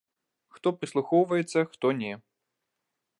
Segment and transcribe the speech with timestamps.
[0.55, 2.13] Хто прыслухоўваецца, хто не.